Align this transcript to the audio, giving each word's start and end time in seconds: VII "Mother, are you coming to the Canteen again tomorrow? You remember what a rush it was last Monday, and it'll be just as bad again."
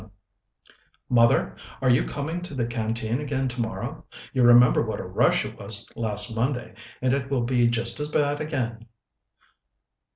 VII 0.01 0.09
"Mother, 1.09 1.55
are 1.79 1.91
you 1.91 2.05
coming 2.05 2.41
to 2.41 2.55
the 2.55 2.65
Canteen 2.65 3.19
again 3.19 3.47
tomorrow? 3.47 4.03
You 4.33 4.41
remember 4.41 4.81
what 4.81 4.99
a 4.99 5.05
rush 5.05 5.45
it 5.45 5.59
was 5.59 5.87
last 5.95 6.35
Monday, 6.35 6.73
and 7.03 7.13
it'll 7.13 7.43
be 7.43 7.67
just 7.67 7.99
as 7.99 8.09
bad 8.09 8.41
again." 8.41 8.87